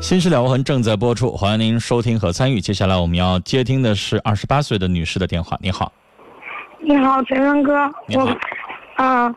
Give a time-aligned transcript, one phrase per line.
[0.00, 2.60] 新事了无痕正在播出，欢迎您收听和参与。
[2.60, 5.58] 接下来我们要接听的是二十八岁的女士的电话。
[5.60, 5.90] 你好，
[6.80, 8.36] 你好，陈峰哥，我，
[8.94, 9.34] 啊，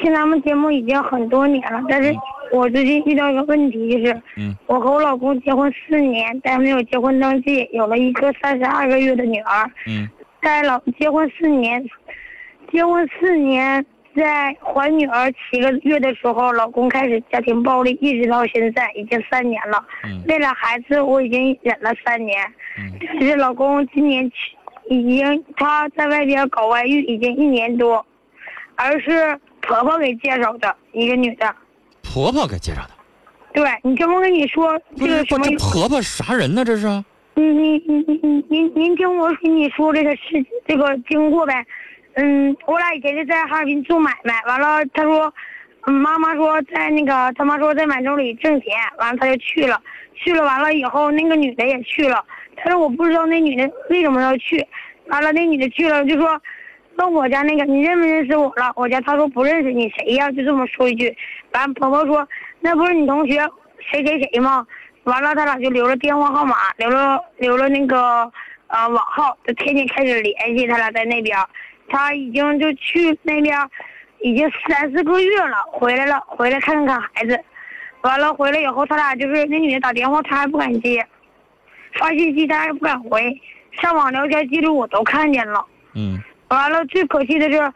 [0.00, 2.12] 听咱们节目已经很多年了，但是
[2.52, 4.56] 我最近遇到一个问题，就是，嗯。
[4.66, 10.08] 我和我老公结婚四年，但没有结婚登记，有了一个三十二个月的女儿，嗯。
[10.42, 11.84] 在老结婚四年，
[12.72, 13.84] 结婚四年，
[14.18, 19.82] 在怀女儿七个月的时候，老公开始家庭暴力，一直到现在已经三年了。
[20.04, 22.44] 嗯为了孩子，我已经忍了三年。
[22.78, 24.30] 嗯但是老公今年
[24.90, 28.04] 已经他在外边搞外遇已经一年多，
[28.74, 31.54] 而是婆婆给介绍的一个女的。
[32.02, 32.90] 婆婆给介绍的，
[33.52, 35.44] 对你这么跟你说，这个什么？
[35.44, 36.64] 这婆婆啥人呢？
[36.64, 36.86] 这是
[37.34, 41.64] 您您您您您您听我跟你说这个事这个经过呗。
[42.20, 45.32] 嗯，我俩以前是在哈尔滨做买卖，完了他说，
[45.86, 49.80] 妈妈说在那个他妈说在满洲里挣钱，完了他就去了，
[50.16, 52.24] 去了完了以后那个女的也去了，
[52.56, 54.66] 他说我不知道那女的为什么要去，
[55.06, 56.42] 完了那女的去了就说，
[56.96, 58.72] 问我家那个你认不认识我了？
[58.74, 60.28] 我家他说不认识你谁呀？
[60.32, 61.16] 就这么说一句，
[61.52, 63.48] 完婆婆说那不是你同学
[63.92, 64.66] 谁谁谁吗？
[65.04, 68.28] 完了，他俩就留了电话号码，留了留了那个
[68.66, 70.66] 呃网号，就天天开始联系。
[70.66, 71.38] 他俩在那边，
[71.88, 73.56] 他已经就去那边，
[74.20, 77.38] 已经三四个月了，回来了，回来看看孩子。
[78.02, 81.04] 完了回来以后，他俩就是那女的打电话，他还不敢接，
[81.94, 83.40] 发信息他还不敢回，
[83.72, 85.64] 上网聊天记录我都看见了。
[85.94, 86.16] 嗯
[86.48, 87.72] 完了，最可惜的是，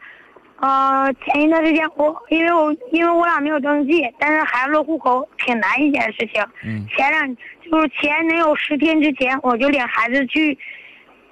[0.61, 6.41] 呃，前一段时间我因为我因为我俩没有登记，但是孩子落户口挺难一件事情。
[6.63, 10.57] 嗯前两就是前能有十天之前，我就领孩子去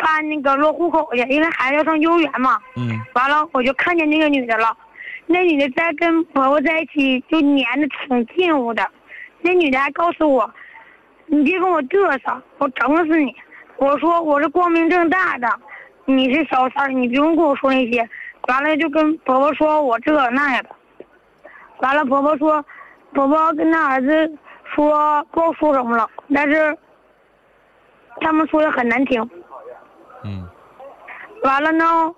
[0.02, 2.60] 办那个落户口去，因为孩子要上幼儿园嘛。
[2.76, 4.76] 嗯完了，我就看见那个女的了，
[5.28, 8.86] 那女的在跟婆婆在一起，就粘的挺近乎的。
[9.42, 10.52] 那女的还告诉我
[11.28, 13.36] ：“你别跟我嘚瑟，我整死你！”
[13.78, 15.48] 我说：“我是光明正大的，
[16.06, 18.08] 你是小三儿，你不用跟我说那些。”
[18.48, 20.70] 完了就跟婆婆说我这那样的。
[21.80, 22.64] 完了，婆婆说，
[23.14, 24.38] 婆婆跟她儿子
[24.76, 26.78] 说不知道说什么了，但是
[28.20, 29.28] 他们说的很难听。
[31.44, 32.14] 完了呢，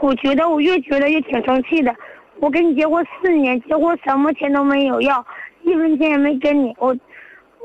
[0.00, 1.94] 我觉得我越觉得越挺生气的。
[2.38, 5.24] 我跟你结婚四年，结婚什么钱都没有要，
[5.62, 6.94] 一分钱也没跟你，我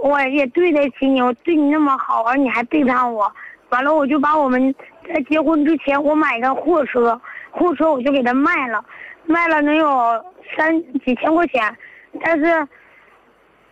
[0.02, 3.30] 我也对得起你，我对你那么好，而你还背叛我。
[3.70, 4.74] 完了，我就把我们
[5.08, 7.20] 在结婚之前我买的货车，
[7.52, 8.84] 货车我就给他卖了，
[9.26, 10.24] 卖了能有
[10.56, 11.78] 三几千块钱，
[12.24, 12.68] 但是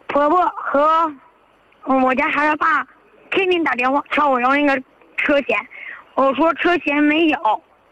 [0.08, 1.10] 婆婆和
[1.86, 2.86] 我家孩子爸
[3.32, 4.82] 天天打电话朝我要那个
[5.16, 5.58] 车钱。
[6.20, 7.40] 我说车钱没有，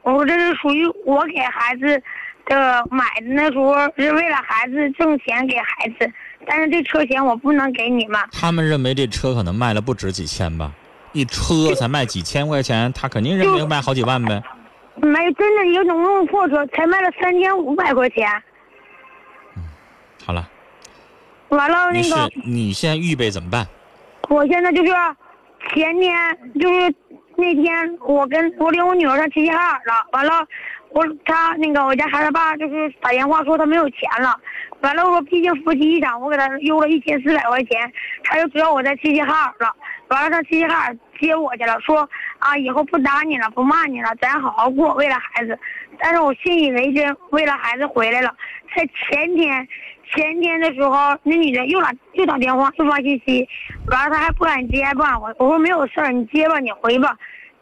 [0.02, 2.04] 我说这是属于我给孩子
[2.46, 6.12] 的买的，那时候是为了孩子挣钱给孩子，
[6.46, 8.20] 但是这车钱我不能给你们。
[8.34, 10.74] 他们认为这车可能卖了不值几千吧，
[11.14, 14.44] 一车才卖几千块钱，他肯定认为卖好几万呗。
[14.98, 18.30] 没真的一个农用货车才卖了三千五百块钱，
[19.56, 19.64] 嗯
[20.26, 20.50] 好了，
[21.48, 23.66] 完了那个，你现在预备怎么办？
[24.28, 24.92] 我现在就是
[25.74, 26.94] 前天就是
[27.38, 30.46] 那天我跟我领我女儿上齐齐哈尔了，完了
[30.90, 34.36] 我他那个我家孩子爸就是打电话说他没有钱了，
[34.82, 37.94] 完了我说毕竟夫妻一场，我给他邮了一千四百块钱，
[38.24, 39.72] 他就知道我在齐齐哈尔了，
[40.08, 42.10] 完了上齐齐哈尔接我去了，说
[42.40, 45.58] 啊以后不打你了，不骂你了，咱好好过，为了孩子。
[46.00, 48.34] 但是我信以为真，为了孩子回来了，
[48.76, 49.68] 在前天。
[50.10, 53.46] 前天的时候，那女的又打又打电话又发信息，
[53.92, 55.30] 完了她还不敢接，不敢回。
[55.38, 57.14] 我说没有事儿，你接吧，你回吧。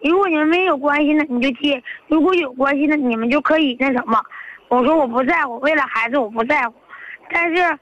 [0.01, 4.21] 如果你们没有关系呢，你就接；如果有关系呢，你们就可以那什么。
[4.67, 6.75] 我说我不在乎，为了孩子我不在乎。
[7.31, 7.79] 但是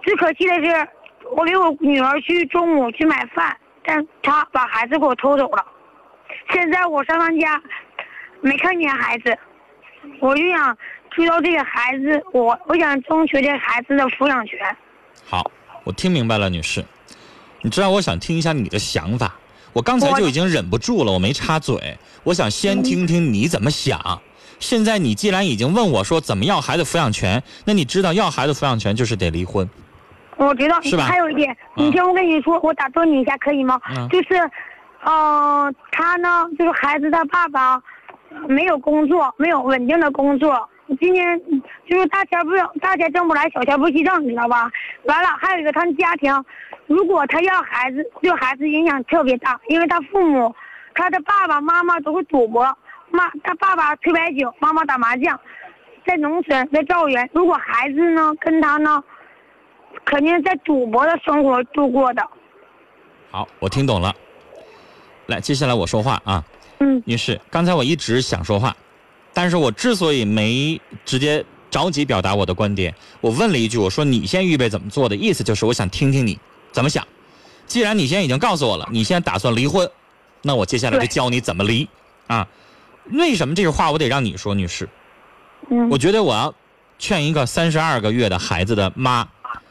[0.00, 0.88] 最可气的是，
[1.36, 5.66] 我给我女儿去中午去买饭，但她把孩子给我偷走了。
[6.48, 7.62] 现在我上她家，
[8.44, 9.36] 没看见孩子，
[10.20, 10.76] 我就想
[11.10, 14.58] 知道这个孩子，我我想争取这孩子的抚养权。
[15.24, 15.50] 好，
[15.82, 16.84] 我听明白了，女士。
[17.62, 19.34] 你知道，我想听一下你的想法。
[19.72, 21.96] 我刚才就已经忍不住了，我没插嘴。
[22.22, 24.20] 我想先听听你怎么想。
[24.60, 29.68] 现在你既然已经问我说怎么要孩子抚养权，那你知道要孩子抚养权就是得离婚。
[30.36, 33.80] 我知道，是吧还有一点，嗯你听我跟你说，我打断你一下可以吗？
[33.96, 34.34] 嗯就是，
[35.02, 37.82] 呃，他呢，就是孩子他爸爸
[38.48, 40.68] 没有工作，没有稳定的工作。
[41.00, 41.40] 今年
[41.88, 44.70] 就是大钱不大钱挣不来，小钱不稀挣，你知道吧？
[45.04, 46.44] 完了，还有一个他们家庭，
[46.86, 50.54] 如果他要孩子，对孩子影响特别大，因为他父母，
[50.94, 52.62] 他的爸爸妈妈都是赌博，
[53.10, 55.40] 妈他爸爸推白酒，妈妈打麻将，
[56.06, 57.28] 在农村在赵源。
[57.32, 59.02] 如果孩子呢跟他呢，
[60.04, 62.22] 肯定在赌博的生活度过的。
[63.30, 64.12] 好，我听懂了。
[65.26, 66.44] 来，接下来我说话啊，
[66.84, 68.76] 嗯女士，刚才我一直想说话，
[69.32, 76.38] 但是我之所以没直接着急表达我的观点，我问了一句，我说你先预备怎么做的，意思就是我想听听你
[76.72, 77.06] 怎么想。
[77.66, 79.90] 既然你现在已经告诉我了，你现在打算离婚，
[80.42, 81.88] 那我接下来就教你怎么离
[82.26, 82.46] 啊。
[83.10, 84.86] 为什么这个话我得让你说，女士？
[85.70, 86.54] 嗯我觉得我要
[86.98, 89.26] 劝一个三十二个月的孩子的妈，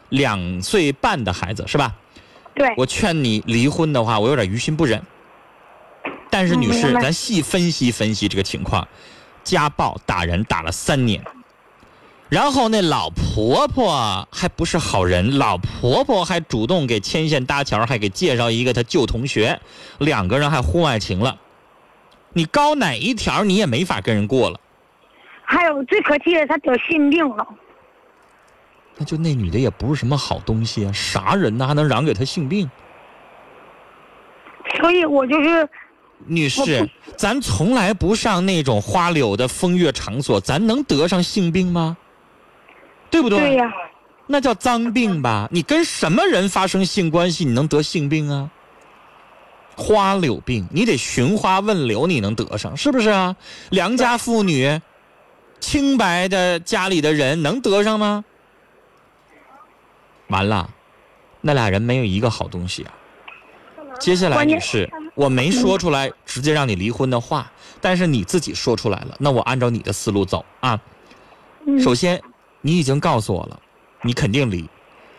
[0.09, 1.93] 两岁半的孩子是吧？
[2.55, 4.99] 对，我劝你离婚的话，我有点于心不忍。
[6.33, 8.87] 但是，女士，咱细分析分析这个情况，
[9.43, 11.23] 家暴打人打了三年，
[12.27, 19.61] 然后那老婆婆还不是好人，老婆婆还主动给牵线搭桥，还给介绍一个她旧同学，
[19.99, 21.39] 两个人还婚外情了。
[22.33, 24.59] 你高哪一条你也没法跟人过了。
[25.43, 27.47] 还有最可气的，她得性病了。
[28.97, 31.67] 那就那女的也不是什么好东西啊，啥人呢？
[31.67, 32.67] 还能让给她性病？
[34.79, 35.92] 所以我就是我
[36.25, 41.97] 女士，咱从来不上那种花柳的风月场所，咱能得上性病吗？
[43.09, 43.39] 对不对？
[43.39, 43.71] 对呀、
[44.27, 45.47] 那叫脏病吧？
[45.51, 48.49] 你跟什么人发生性关系，你能得性病啊？
[49.75, 53.35] 花柳病，你得寻花问柳，你能得上，是不是啊？
[53.71, 54.79] 良家妇女，
[55.59, 58.23] 清白的家里的人能得上吗？
[60.27, 60.69] 完了，
[61.41, 62.93] 那俩人没有一个好东西啊。
[63.99, 70.79] 接下来，女士，我没说出来直接让你离婚的话，但是你自己说出来了，那我按照你的思路走啊。
[71.65, 72.21] 嗯，首先，
[72.61, 73.59] 你已经告诉我了，
[74.01, 74.67] 你肯定离，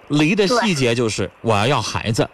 [0.09, 2.29] 离的细节就是我要要孩子，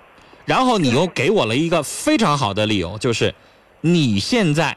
[0.45, 3.35] 然后你又给我了一个非常好的理由，就是
[3.83, 4.77] 你现在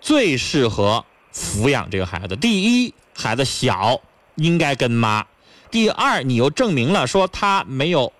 [0.00, 2.34] 最适合抚养这个孩子。
[2.36, 4.00] 第一，孩子小，
[4.36, 5.22] 应该跟妈；
[5.70, 8.12] 第二，你又证明了说他没有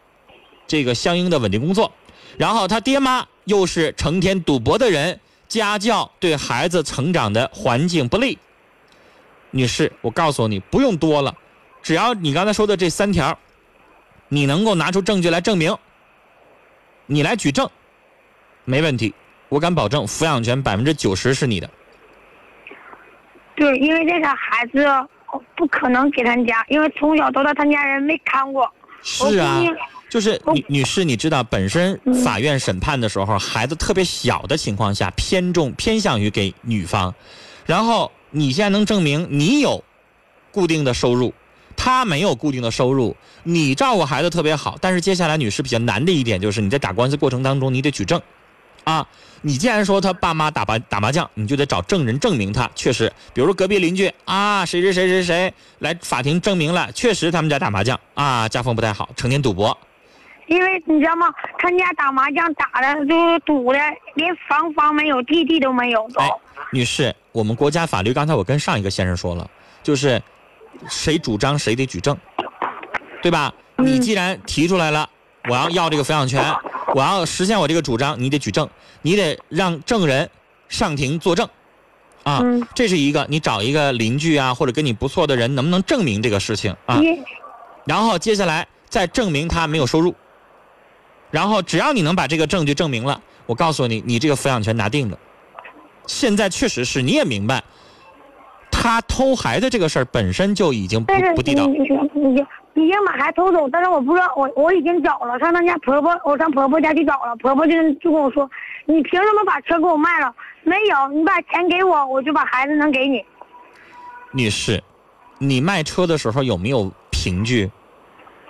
[0.67, 1.91] 这个相应的稳定工作，
[2.37, 8.39] 然后他爹妈又是成天赌博的人，家教对孩子成长的环境不利。
[9.51, 11.35] 女士，我告诉你，不用多了，
[11.83, 13.39] 只要你刚才说的这三条，
[14.29, 15.77] 你能够拿出证据来证明，
[17.07, 17.71] 你来举证，
[18.65, 19.15] 没问题，
[19.49, 21.71] 我敢保证，抚养权百分之九十是你的。
[23.55, 24.85] 对，因为这个孩子
[25.31, 28.69] 我不可能给他家，因为从小到大他家人没看过。
[29.03, 29.61] 是啊
[30.15, 32.15] 就是女女士，你知道，本身嗯。
[32.23, 37.13] 法院审判的时候，孩子特别小的情况下，偏重偏向于给女方，
[37.67, 39.83] 然后你现在能证明你有
[40.53, 41.35] 固定的收入，
[41.77, 48.23] 他没有固定的收入，你照顾孩子特别好，但是接下来女士比较难的一点就是你在打官司过程当中你得举证，
[48.85, 49.05] 啊，
[49.43, 59.77] 你既然说他爸妈打麻打麻将，你就得找证人证明他确实，比如说隔壁邻居啊，谁谁谁谁谁来法庭证明了，确实他们家打麻将啊，家风不太好，成天赌博。
[60.47, 61.33] 因为你知道吗？
[61.59, 63.79] 他家打麻将打的就是赌的，
[64.15, 66.21] 连房房没有，地地都没有都。
[66.21, 66.31] 哎，
[66.73, 69.49] 女士，我们国家法律刚才我跟上一个先生说了，
[69.83, 70.21] 就是
[70.89, 72.17] 谁主张谁得举证，
[73.23, 73.53] 对吧？
[73.79, 75.09] 嗯你既然提出来了，
[75.49, 76.41] 我要要这个抚养权，
[76.95, 78.69] 我要实现我这个主张，你得举证，
[79.03, 80.31] 你得让证人
[80.69, 81.45] 上庭作证，
[82.23, 87.01] 啊，嗯这是一个，你找一个邻居啊，或者跟你不错的人，能不能证明这个事情啊？
[87.03, 87.25] 因
[87.85, 90.15] 然后接下来再证明他没有收入，
[91.35, 95.19] 然后只要你能把这个证据证明了，我告诉你，你这个抚养权拿定了。
[96.07, 97.61] 现在确实是，你也明白，
[98.71, 108.49] 他偷孩子这个事儿本身就已经不不地道已经把孩子偷走，但是我不知道，我我已经找了，上他家婆婆，我上婆婆家去找了，婆婆就就跟我说，
[108.87, 110.33] 你凭什么把车给我卖了？
[110.63, 113.25] 没有，你把钱给我，我就把孩子能给你。
[114.31, 114.81] 女士，
[115.39, 117.69] 你卖车的时候有没有凭据？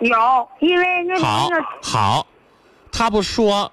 [0.00, 2.26] 有，因为那好那个好，
[2.94, 3.70] 他不说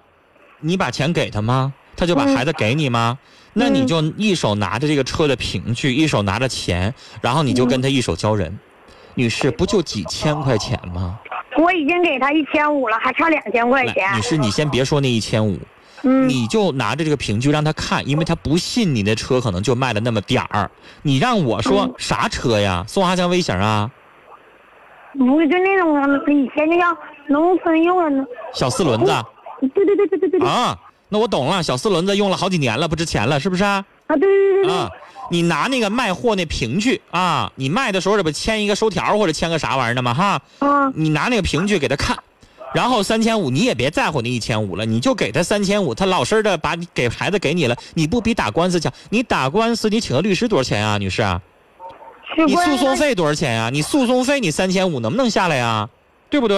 [0.59, 1.71] 你把钱给他吗？
[1.95, 3.19] 他就把嗯孩子给你吗？
[3.53, 8.57] 那你嗯就一手拿着这个车的凭据，一手拿着钱，然后你就跟他一手交人。
[9.13, 11.19] 女士，不就几千块钱吗？
[11.57, 14.21] 我已经给他一千五了，还差两千块，钱女。
[14.21, 15.59] 士，你先别说那一千五，
[16.03, 20.71] 嗯，你就拿着这个凭据让他看，因为他不信你那车可能就卖了那么点儿。
[21.03, 22.83] 你让我说嗯啥车呀？
[22.87, 23.91] 松花江微型啊，
[25.19, 25.93] 不是就那种
[26.33, 26.97] 以前就像
[27.31, 29.11] 农村用的那，小四轮子
[29.61, 30.77] 对对对对对对对啊？
[31.09, 33.83] 那我懂了，小四轮子用了好几年了，不值钱了，是不是啊？
[34.07, 34.89] 啊，对对对对啊，
[35.29, 40.13] 你拿那个卖货那凭据啊，你卖的时候这不签一个收条或者签个啥玩意儿的吗？
[40.13, 42.17] 哈，啊，你拿那个凭据给他看，
[42.73, 48.91] 然后三千五你也别在乎那一千五了，你就给他三千五，他老实的把你给孩子给你了，你不比打官司强？
[49.09, 51.41] 你打官司你请个律师多少钱啊，女士啊？
[52.47, 55.89] 你诉讼费多少钱呀、你诉讼费你三千五能不能下来呀？
[56.31, 56.57] 对不对？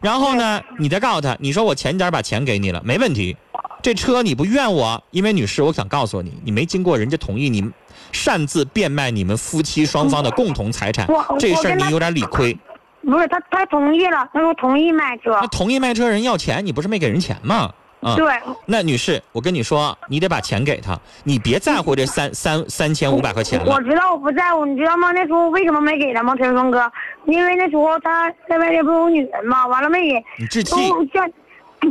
[0.00, 3.36] 然后呢，你再告诉他，你说我前点把钱给你了，没问题。
[3.82, 7.68] 这车你不怨我，因为女士，我想告诉你，你没经过人家同意，你
[8.12, 11.06] 擅自变卖你们夫妻双方的共同财产，
[11.38, 12.56] 这事儿你有点理亏。
[13.02, 17.72] 不是他他同意了，他说同意卖车那，同意卖车人要钱，你不是没给人钱吗？
[18.00, 18.32] 啊、对，
[18.66, 23.80] 那女士，我跟你说，你得把钱给他，你别在乎这三 三三千五百块钱了我。
[23.82, 25.10] 知道我不在乎，你知道吗？
[25.10, 26.36] 那时候为什么没给他吗？
[26.36, 26.90] 陈峰哥，
[27.26, 30.74] 因为那时候他在外面不有女人吗，完了没给，你置气。
[31.12, 31.28] 将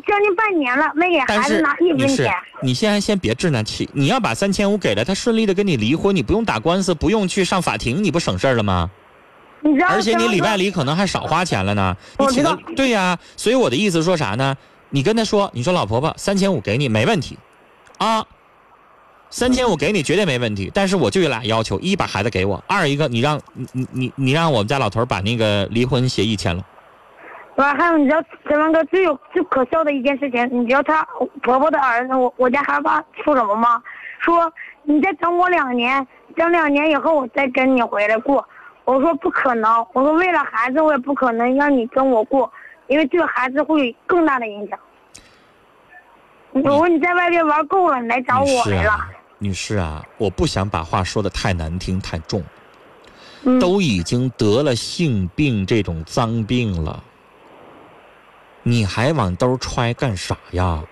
[0.06, 8.90] 将近半年了，没给孩子拿一分钱。，你现在先别置那气，你要把三千五给了他，顺利的跟你离婚，你不用打官司，不用去上法庭，你不省事儿了吗？
[9.60, 11.96] 你知道而且你里外里可能还少花钱了呢。
[12.20, 14.56] 你请个我知道对呀、所以我的意思说啥呢？
[14.89, 17.38] 你跟他说，你说老婆婆三千五给你没问题，
[17.98, 18.25] 啊，
[19.29, 20.72] 三千五给你绝对没问题。
[20.74, 26.63] 但是我就有俩要求：一把孩子给我，二一个你让你你你让我们家老头把那个离婚协议签了。
[27.56, 31.06] 完还有你知道陈文哥最有最可笑的一件事情，你知道他
[31.41, 33.82] 婆婆的儿子，我我家孩子爸说什么吗？
[34.20, 34.51] 说
[34.84, 38.48] 你再等我两年，等两年以后我再跟你回来过。
[38.86, 42.50] 我说不可能，我说为了孩子我也不可能让你跟我过，
[42.88, 44.79] 因为对孩子会有更大的影响。
[46.51, 48.91] 我说你在外边玩够了，你来找我来了。
[48.91, 52.44] 啊，女士啊，我不想把话说的太难听太重，
[53.44, 57.03] 嗯，都已经得了性病这种脏病了，
[58.63, 60.84] 你还往兜揣干啥呀？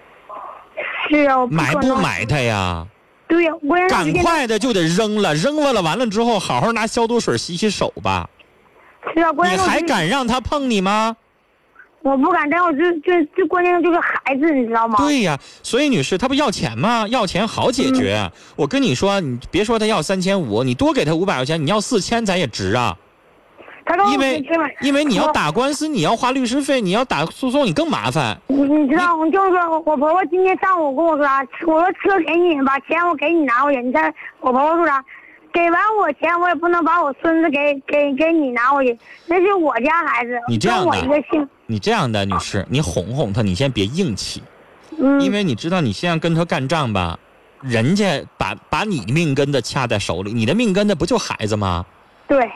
[1.10, 1.96] 是啊，我不买可能。
[1.96, 2.86] 不买它呀？
[3.28, 8.30] 对呀，我也赶快的就得扔了，扔了了，完了之后好好拿消毒水洗洗手吧。
[9.16, 11.16] 是啊，关你还敢让他碰你吗？
[12.06, 14.96] 我不敢，但我就最最关键的就是孩子，你知道吗？
[15.00, 17.08] 对呀，所以女士，他不要钱吗？
[17.10, 18.16] 要钱好解决。
[18.22, 22.96] 嗯我跟你说，你别说他要三千五，你多给他五百块钱，你要四千咱也值啊。
[23.88, 24.44] 他因为
[24.82, 28.36] 因为你要打官司，你要花律师费，你要打诉讼，你更麻烦。
[28.48, 33.82] 你你知道，我就是说我我婆婆今天上午跟我说啥，我说车给你，把钱我给你拿回去。
[33.82, 35.04] 你看我婆婆说啥，
[35.56, 41.48] 给完我钱我也不能把我孙子给给给你拿回去，那是我家孩子，你这样的跟我一个姓。
[41.66, 44.44] 你这样的女士，你哄哄他，你先别硬气，
[45.00, 47.18] 嗯，因为你知道你现在跟他干仗吧，
[47.62, 51.86] 人家把把你命根子掐在手里，你的命根子不就孩子吗？
[52.28, 52.52] 对，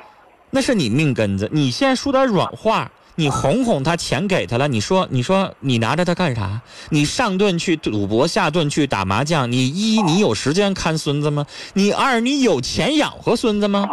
[0.49, 6.61] 那是你命根子，你现在说点软话，你哄哄他，钱给他了，你说你说你拿着他干啥？
[6.89, 11.45] 你上顿去赌博，下顿去打麻将，你一你有时间看孙子吗？
[11.73, 13.85] 你二你有钱养活孙子吗？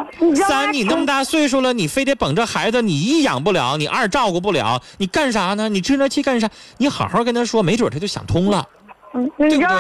[0.47, 5.69] 三你那么大岁数了，你非得捧着孩子，你一养不了，你二照顾不了，你干啥呢？
[5.69, 6.49] 你生那气干啥？
[6.77, 8.65] 你好好跟他说，没准他就想通了。
[9.13, 9.77] 嗯，你知道？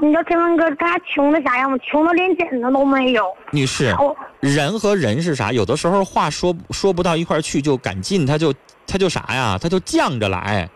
[0.00, 1.76] 你知道天文哥他穷的啥样吗？
[1.78, 3.24] 穷的连枕头都没有。
[3.50, 4.16] 女士，我
[4.54, 5.52] 人和人是啥？
[5.52, 8.54] 有的时候话说说不到一块儿去，就赶进，他就
[8.86, 9.58] 他就啥呀？
[9.60, 10.68] 他就犟着来。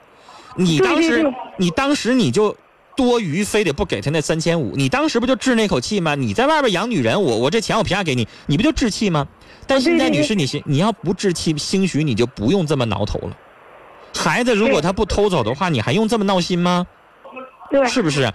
[0.56, 2.56] 你当时对对你当时你就
[2.96, 6.14] 多余，非得不给他那三千五，你当时不就置那口气吗？
[6.14, 8.26] 你在外边养女人，我我这钱我凭啥给你？
[8.46, 9.26] 你不就置气吗？
[9.66, 13.36] 但现在女士，你心你要不置气，兴许你就不用这么挠头了。
[14.14, 16.86] 孩子如果他不偷走的话，你还用这么闹心吗？
[17.70, 18.32] 对，是不是？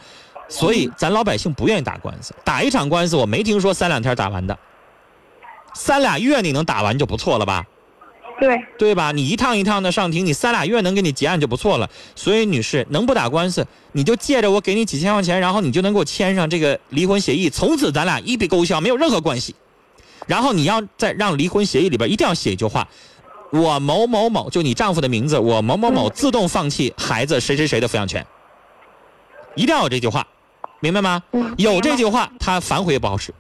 [0.48, 4.58] 所以咱老百姓不愿意打官司，打一场官司我没听说三两天打完的，
[5.76, 7.64] 三俩月你能打完就不错了吧？
[8.40, 9.12] 对，对吧？
[9.12, 11.90] 你一趟一趟的上庭，你三俩月能给你结案就不错了。
[12.16, 19.56] 所以女士，能不打官司，你就借着我给你几千块钱，然后你就能给我签上这个离婚协议，从此咱俩一笔勾销，没有任何关系。
[20.28, 22.88] 然后你要再让离婚协议里边一定要写一句话：
[23.52, 28.26] 我某某某，就你丈夫的名字，我某某某自动放弃孩子谁谁谁的抚养权。
[29.56, 30.28] 一定要有这句话，
[30.82, 31.24] 明白吗？
[31.32, 33.34] 嗯有这句话，他反悔也不好使，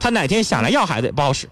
[0.00, 1.48] 他哪天想来要孩子也不好使，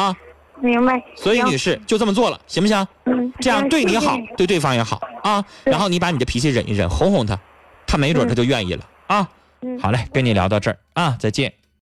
[0.00, 0.16] 啊。
[0.60, 1.02] 明白。
[1.16, 2.86] 所以女士就这么做了，行不行？
[3.04, 5.44] 嗯，这样对你好对对方也好啊。
[5.64, 7.38] 然后你把你的脾气忍一忍，哄哄他，
[7.86, 9.28] 他没准他就愿意了啊。
[9.62, 11.52] 嗯好嘞，跟你聊到这儿啊，再见。